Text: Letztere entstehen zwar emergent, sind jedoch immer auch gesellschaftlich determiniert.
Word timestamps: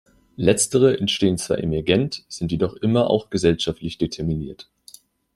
Letztere 0.35 0.97
entstehen 0.99 1.37
zwar 1.37 1.59
emergent, 1.59 2.25
sind 2.27 2.51
jedoch 2.51 2.73
immer 2.73 3.07
auch 3.11 3.29
gesellschaftlich 3.29 3.99
determiniert. 3.99 4.67